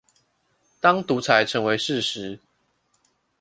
[0.79, 2.39] 當獨裁成為事實